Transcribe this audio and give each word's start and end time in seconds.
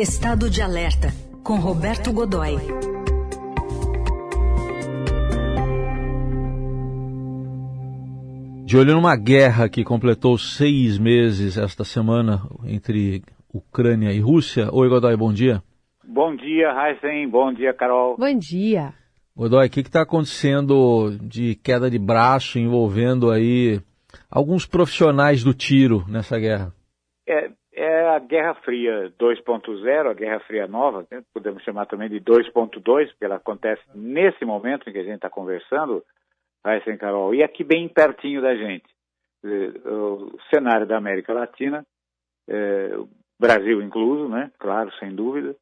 Estado 0.00 0.48
de 0.48 0.62
Alerta, 0.62 1.08
com 1.44 1.56
Roberto 1.56 2.10
Godoy. 2.10 2.56
De 8.64 8.78
olho 8.78 8.94
numa 8.94 9.14
guerra 9.14 9.68
que 9.68 9.84
completou 9.84 10.38
seis 10.38 10.96
meses 10.98 11.58
esta 11.58 11.84
semana 11.84 12.40
entre 12.64 13.22
Ucrânia 13.52 14.10
e 14.10 14.20
Rússia. 14.20 14.70
Oi, 14.72 14.88
Godoy, 14.88 15.14
bom 15.18 15.34
dia. 15.34 15.62
Bom 16.02 16.34
dia, 16.34 16.72
Heisen. 16.72 17.28
Bom 17.28 17.52
dia, 17.52 17.74
Carol. 17.74 18.16
Bom 18.16 18.38
dia. 18.38 18.94
Godoy, 19.36 19.66
o 19.66 19.70
que 19.70 19.80
está 19.80 20.00
acontecendo 20.00 21.10
de 21.20 21.56
queda 21.56 21.90
de 21.90 21.98
braço 21.98 22.58
envolvendo 22.58 23.30
aí 23.30 23.78
alguns 24.30 24.64
profissionais 24.64 25.44
do 25.44 25.52
tiro 25.52 26.06
nessa 26.08 26.38
guerra? 26.38 26.72
É, 27.28 27.48
é 27.48 27.52
a 28.14 28.18
Guerra 28.18 28.54
Fria 28.54 29.12
2.0, 29.18 30.10
a 30.10 30.14
Guerra 30.14 30.40
Fria 30.40 30.66
nova, 30.66 31.06
né? 31.10 31.22
podemos 31.32 31.62
chamar 31.62 31.86
também 31.86 32.08
de 32.08 32.20
2.2, 32.20 32.82
porque 32.82 33.24
ela 33.24 33.36
acontece 33.36 33.82
nesse 33.94 34.44
momento 34.44 34.88
em 34.88 34.92
que 34.92 34.98
a 34.98 35.04
gente 35.04 35.16
está 35.16 35.30
conversando, 35.30 36.04
Heisen 36.66 36.96
Carol, 36.96 37.34
e 37.34 37.42
aqui 37.42 37.64
bem 37.64 37.88
pertinho 37.88 38.42
da 38.42 38.54
gente. 38.54 38.86
O 39.42 40.38
cenário 40.52 40.86
da 40.86 40.98
América 40.98 41.32
Latina, 41.32 41.86
é, 42.48 42.90
Brasil 43.38 43.80
incluso, 43.80 44.28
né? 44.28 44.50
claro, 44.58 44.92
sem 44.98 45.14
dúvida, 45.14 45.56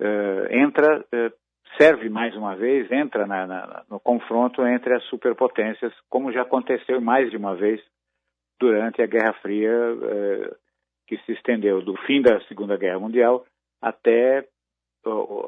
é, 0.00 0.58
entra, 0.58 1.04
é, 1.12 1.32
serve 1.78 2.08
mais 2.08 2.34
uma 2.34 2.56
vez, 2.56 2.90
entra 2.90 3.26
na, 3.26 3.46
na, 3.46 3.84
no 3.90 4.00
confronto 4.00 4.66
entre 4.66 4.94
as 4.94 5.04
superpotências, 5.04 5.92
como 6.08 6.32
já 6.32 6.42
aconteceu 6.42 7.00
mais 7.00 7.30
de 7.30 7.36
uma 7.36 7.54
vez 7.54 7.80
durante 8.58 9.02
a 9.02 9.06
Guerra 9.06 9.34
Fria, 9.34 9.70
que 11.08 11.16
se 11.24 11.32
estendeu 11.32 11.80
do 11.80 11.96
fim 12.06 12.20
da 12.20 12.38
Segunda 12.42 12.76
Guerra 12.76 13.00
Mundial 13.00 13.44
até 13.80 14.46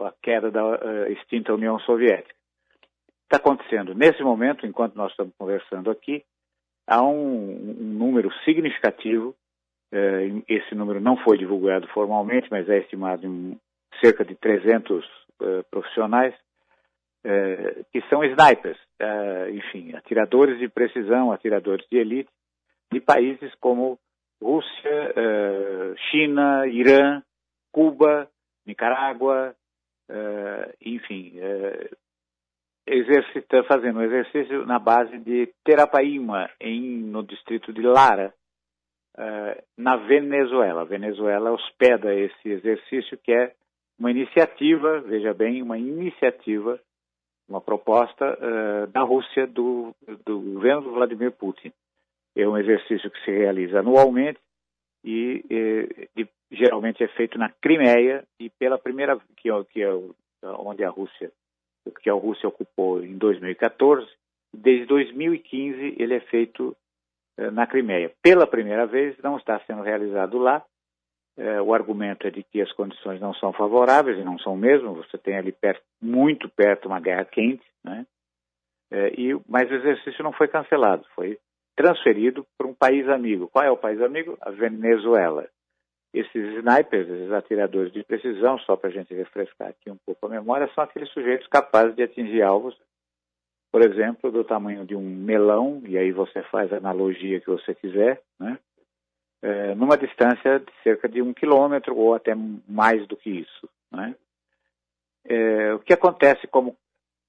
a 0.06 0.12
queda 0.22 0.50
da 0.50 0.62
é, 0.62 1.12
extinta 1.12 1.52
União 1.52 1.78
Soviética. 1.80 2.34
Está 3.24 3.36
acontecendo 3.36 3.94
nesse 3.94 4.22
momento, 4.22 4.66
enquanto 4.66 4.96
nós 4.96 5.10
estamos 5.10 5.34
conversando 5.38 5.90
aqui, 5.90 6.24
há 6.86 7.02
um, 7.02 7.76
um 7.78 7.92
número 7.98 8.32
significativo. 8.44 9.36
É, 9.92 10.28
esse 10.48 10.74
número 10.74 10.98
não 10.98 11.18
foi 11.18 11.36
divulgado 11.36 11.86
formalmente, 11.88 12.48
mas 12.50 12.68
é 12.68 12.78
estimado 12.78 13.26
em 13.26 13.60
cerca 14.02 14.24
de 14.24 14.34
300 14.34 15.04
é, 15.42 15.62
profissionais 15.70 16.34
que 17.92 18.00
são 18.08 18.24
snipers, 18.24 18.78
enfim, 19.52 19.94
atiradores 19.94 20.58
de 20.58 20.70
precisão, 20.70 21.30
atiradores 21.30 21.86
de 21.90 21.98
elite, 21.98 22.30
de 22.90 22.98
países 22.98 23.54
como 23.56 23.98
Rússia, 24.42 25.14
uh, 25.16 25.94
China, 26.10 26.66
Irã, 26.66 27.22
Cuba, 27.70 28.28
Nicarágua, 28.66 29.54
uh, 30.08 30.74
enfim, 30.80 31.34
uh, 31.38 31.96
exercita, 32.86 33.62
fazendo 33.64 33.98
um 33.98 34.02
exercício 34.02 34.64
na 34.66 34.78
base 34.78 35.18
de 35.18 35.52
Terapaíma, 35.62 36.50
em, 36.58 37.02
no 37.02 37.22
distrito 37.22 37.72
de 37.72 37.82
Lara, 37.82 38.34
na 39.76 39.96
Venezuela. 39.96 40.80
A 40.80 40.84
Venezuela 40.84 41.52
hospeda 41.52 42.14
esse 42.14 42.48
exercício 42.48 43.18
que 43.18 43.30
é 43.30 43.52
uma 43.98 44.10
iniciativa, 44.10 45.00
veja 45.02 45.34
bem, 45.34 45.60
uma 45.60 45.76
iniciativa, 45.76 46.80
uma 47.46 47.60
proposta 47.60 48.38
da 48.90 49.02
Rússia, 49.02 49.46
do, 49.46 49.94
do 50.24 50.40
governo 50.40 50.92
Vladimir 50.92 51.32
Putin. 51.32 51.70
É 52.36 52.46
um 52.48 52.56
exercício 52.56 53.10
que 53.10 53.24
se 53.24 53.30
realiza 53.30 53.80
anualmente 53.80 54.38
e, 55.04 55.44
e, 55.50 56.08
e 56.16 56.28
geralmente 56.50 57.02
é 57.02 57.08
feito 57.08 57.38
na 57.38 57.48
Crimeia 57.48 58.24
e 58.38 58.50
pela 58.50 58.78
primeira 58.78 59.18
que 59.36 59.50
é, 59.50 59.64
que 59.64 59.82
é 59.82 59.92
onde 60.42 60.84
a 60.84 60.90
Rússia 60.90 61.30
que 62.02 62.10
a 62.10 62.14
Rússia 62.14 62.48
ocupou 62.48 63.02
em 63.02 63.16
2014 63.16 64.06
desde 64.52 64.86
2015 64.86 65.96
ele 65.98 66.14
é 66.14 66.20
feito 66.20 66.76
eh, 67.38 67.50
na 67.50 67.66
Crimeia. 67.66 68.12
Pela 68.22 68.46
primeira 68.46 68.86
vez 68.86 69.16
não 69.22 69.36
está 69.36 69.58
sendo 69.60 69.82
realizado 69.82 70.38
lá 70.38 70.62
eh, 71.38 71.60
o 71.60 71.72
argumento 71.72 72.26
é 72.26 72.30
de 72.30 72.42
que 72.42 72.60
as 72.60 72.72
condições 72.72 73.20
não 73.20 73.32
são 73.34 73.52
favoráveis 73.52 74.18
e 74.18 74.24
não 74.24 74.38
são 74.38 74.56
mesmo 74.56 74.94
você 74.94 75.16
tem 75.16 75.36
ali 75.36 75.52
perto, 75.52 75.82
muito 76.00 76.48
perto 76.48 76.86
uma 76.86 77.00
guerra 77.00 77.24
quente 77.24 77.64
né? 77.82 78.06
Eh, 78.90 79.14
e 79.16 79.40
mas 79.48 79.70
o 79.70 79.74
exercício 79.74 80.22
não 80.22 80.32
foi 80.32 80.48
cancelado 80.48 81.06
foi 81.14 81.38
transferido 81.76 82.46
para 82.56 82.66
um 82.66 82.74
país 82.74 83.08
amigo. 83.08 83.48
Qual 83.48 83.64
é 83.64 83.70
o 83.70 83.76
país 83.76 84.00
amigo? 84.00 84.36
A 84.40 84.50
Venezuela. 84.50 85.48
Esses 86.12 86.56
snipers, 86.58 87.08
esses 87.08 87.32
atiradores 87.32 87.92
de 87.92 88.02
precisão, 88.02 88.58
só 88.60 88.76
para 88.76 88.90
a 88.90 88.92
gente 88.92 89.14
refrescar 89.14 89.68
aqui 89.68 89.90
um 89.90 89.96
pouco 90.04 90.26
a 90.26 90.30
memória, 90.30 90.70
são 90.74 90.82
aqueles 90.82 91.08
sujeitos 91.10 91.46
capazes 91.46 91.94
de 91.94 92.02
atingir 92.02 92.42
alvos, 92.42 92.76
por 93.70 93.82
exemplo, 93.82 94.32
do 94.32 94.42
tamanho 94.42 94.84
de 94.84 94.96
um 94.96 95.02
melão, 95.02 95.80
e 95.86 95.96
aí 95.96 96.10
você 96.10 96.42
faz 96.44 96.72
a 96.72 96.78
analogia 96.78 97.40
que 97.40 97.46
você 97.46 97.74
quiser, 97.74 98.20
né? 98.38 98.58
É, 99.42 99.74
numa 99.74 99.96
distância 99.96 100.58
de 100.58 100.72
cerca 100.82 101.08
de 101.08 101.22
um 101.22 101.32
quilômetro 101.32 101.96
ou 101.96 102.14
até 102.14 102.34
mais 102.68 103.06
do 103.06 103.16
que 103.16 103.30
isso. 103.30 103.70
Né? 103.90 104.14
É, 105.24 105.72
o 105.72 105.78
que 105.78 105.94
acontece 105.94 106.46
como 106.46 106.76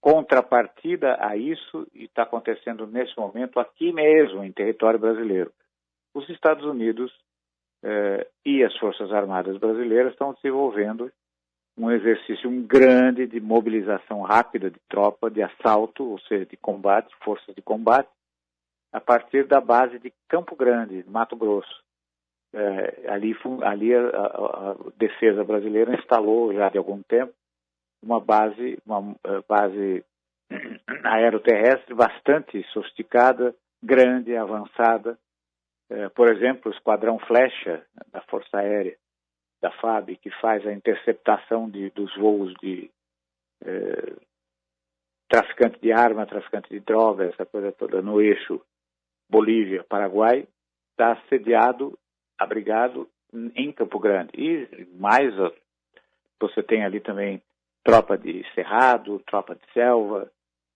contrapartida 0.01 1.16
a 1.19 1.38
isso, 1.38 1.88
e 1.94 2.06
está 2.06 2.23
acontecendo 2.23 2.88
nesse 2.88 3.16
momento 3.17 3.59
aqui 3.59 3.94
mesmo, 3.94 4.44
em 4.44 4.51
território 4.51 5.00
brasileiro. 5.00 5.53
Os 6.13 6.28
Estados 6.28 6.66
Unidos 6.66 7.13
eh, 7.84 8.28
e 8.44 8.63
as 8.63 8.75
Forças 8.78 9.11
Armadas 9.13 9.57
brasileiras 9.57 10.11
estão 10.11 10.34
desenvolvendo 10.34 11.11
um 11.78 11.90
exercício 11.91 12.50
um 12.50 12.63
grande 12.63 13.28
de 13.28 13.40
mobilização 13.40 14.22
rápida 14.22 14.69
de 14.69 14.79
tropa, 14.90 15.29
de 15.29 15.41
assalto, 15.41 16.03
ou 16.03 16.19
seja, 16.22 16.45
de 16.45 16.57
combate, 16.57 17.13
forças 17.23 17.56
de 17.56 17.61
combate, 17.61 18.09
a 18.91 19.00
partir 19.00 19.45
da 19.45 19.61
base 19.61 20.00
de 20.00 20.11
Campo 20.28 20.56
Grande, 20.56 21.06
Mato 21.07 21.35
Grosso. 21.35 21.81
Eh, 22.53 23.06
ali 23.07 23.34
ali 23.61 23.95
a, 23.95 24.00
a, 24.00 24.72
a 24.72 24.75
defesa 24.97 25.44
brasileira 25.44 25.95
instalou 25.95 26.53
já 26.53 26.69
de 26.69 26.78
algum 26.78 27.01
tempo 27.03 27.34
uma 28.01 28.19
base, 28.19 28.78
uma 28.85 29.16
eh, 29.23 29.41
base 29.47 30.06
aeroterrestre 31.03 31.94
bastante 31.94 32.63
sofisticada, 32.73 33.56
grande, 33.81 34.35
avançada. 34.35 35.17
Eh, 35.89 36.09
por 36.09 36.31
exemplo, 36.34 36.72
o 36.72 36.73
Esquadrão 36.73 37.19
Flecha 37.19 37.85
da 38.11 38.22
Força 38.22 38.57
Aérea 38.57 38.97
da 39.61 39.72
FAB, 39.73 40.16
que 40.17 40.31
faz 40.41 40.66
a 40.66 40.73
interceptação 40.73 41.69
de, 41.69 41.91
dos 41.91 42.16
voos 42.17 42.53
de 42.56 42.90
eh, 43.63 44.16
traficante 45.29 45.79
de 45.79 45.91
arma, 45.91 46.25
traficante 46.25 46.69
de 46.69 46.79
droga, 46.79 47.25
essa 47.25 47.45
coisa 47.45 47.72
toda 47.72 48.01
no 48.01 48.19
eixo 48.19 48.59
Bolívia-Paraguai, 49.29 50.47
está 50.91 51.16
sediado, 51.29 51.97
abrigado 52.38 53.07
em 53.56 53.72
Campo 53.72 53.97
Grande. 54.00 54.31
E 54.35 54.88
mais, 55.00 55.34
você 56.40 56.61
tem 56.61 56.84
ali 56.84 57.00
também 57.00 57.41
tropa 57.83 58.17
de 58.17 58.45
cerrado, 58.53 59.19
tropa 59.25 59.55
de 59.55 59.61
selva 59.73 60.31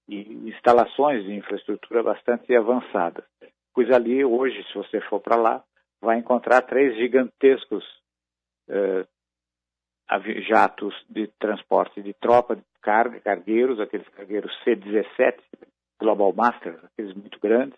e 0.07 0.49
instalações 0.49 1.23
de 1.23 1.33
infraestrutura 1.33 2.03
bastante 2.03 2.55
avançadas. 2.55 3.25
Pois 3.73 3.91
ali, 3.91 4.23
hoje, 4.23 4.63
se 4.63 4.73
você 4.73 5.01
for 5.01 5.19
para 5.19 5.35
lá, 5.35 5.63
vai 6.01 6.17
encontrar 6.17 6.61
três 6.61 6.95
gigantescos 6.95 7.83
eh, 8.69 9.05
jatos 10.47 10.93
de 11.09 11.27
transporte 11.39 12.01
de 12.01 12.13
tropa, 12.13 12.55
de 12.55 12.63
carga, 12.81 13.19
cargueiros, 13.19 13.79
aqueles 13.79 14.07
cargueiros 14.09 14.51
C-17, 14.63 15.39
Global 15.99 16.33
Master, 16.33 16.79
aqueles 16.83 17.13
muito 17.15 17.39
grandes, 17.39 17.77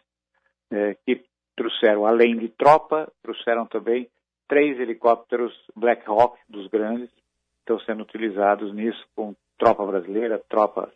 eh, 0.71 0.95
que 1.05 1.23
trouxeram, 1.55 2.05
além 2.05 2.37
de 2.37 2.49
tropa, 2.49 3.11
trouxeram 3.23 3.65
também 3.65 4.09
três 4.47 4.79
helicópteros 4.79 5.53
Black 5.75 6.03
Hawk, 6.07 6.37
dos 6.47 6.67
grandes, 6.67 7.09
estão 7.67 7.79
sendo 7.81 8.03
utilizados 8.03 8.73
nisso 8.73 9.05
com 9.13 9.35
tropa 9.57 9.85
brasileira, 9.85 10.41
tropa 10.47 10.89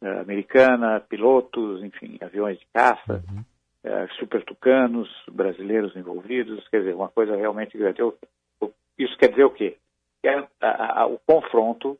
uh, 0.00 0.20
americana, 0.20 1.00
pilotos, 1.00 1.84
enfim, 1.84 2.18
aviões 2.22 2.58
de 2.58 2.66
caça, 2.72 3.22
uhum. 3.28 3.44
uh, 3.84 4.14
super 4.14 4.42
tucanos 4.44 5.08
brasileiros 5.30 5.94
envolvidos, 5.94 6.66
quer 6.68 6.78
dizer, 6.78 6.94
uma 6.94 7.08
coisa 7.08 7.36
realmente 7.36 7.76
grande. 7.76 8.00
Isso 8.98 9.16
quer 9.18 9.28
dizer 9.28 9.44
o 9.44 9.50
quê? 9.50 9.76
É 10.22 10.46
a, 10.60 11.02
a, 11.02 11.06
o 11.06 11.18
confronto 11.18 11.98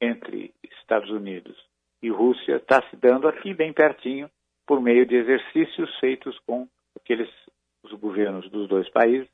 entre 0.00 0.52
Estados 0.80 1.10
Unidos 1.10 1.56
e 2.02 2.08
Rússia 2.10 2.56
está 2.56 2.82
se 2.88 2.96
dando 2.96 3.28
aqui 3.28 3.52
bem 3.52 3.72
pertinho 3.72 4.30
por 4.66 4.80
meio 4.80 5.04
de 5.06 5.14
exercícios 5.14 5.94
feitos 5.98 6.38
com 6.46 6.66
aqueles 6.96 7.28
os 7.84 7.92
governos 7.92 8.48
dos 8.50 8.68
dois 8.68 8.88
países 8.90 9.28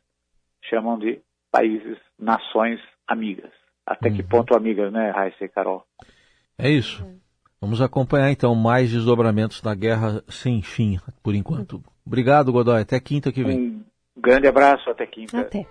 chamam 0.62 0.99
de 0.99 1.20
países, 1.50 1.99
nações 2.19 2.81
amigas. 3.06 3.53
Até 3.88 4.11
que 4.11 4.23
uhum. 4.23 4.29
ponto 4.29 4.55
amigas, 4.55 4.93
né, 4.93 5.11
Raíssa 5.11 5.44
e 5.44 5.49
Carol? 5.49 5.82
É 6.58 6.70
isso. 6.70 7.06
Vamos 7.61 7.81
acompanhar 7.81 8.31
então 8.31 8.55
mais 8.55 8.90
desdobramentos 8.90 9.61
da 9.61 9.75
guerra 9.75 10.23
sem 10.29 10.62
fim, 10.62 10.99
por 11.23 11.35
enquanto. 11.35 11.82
Obrigado, 12.06 12.52
Godoy. 12.52 12.81
Até 12.81 13.00
quinta 13.00 13.32
que 13.32 13.43
vem. 13.43 13.85
Um 14.17 14.20
grande 14.20 14.46
abraço, 14.46 14.88
até 14.90 15.06
quinta. 15.06 15.40
Até. 15.40 15.67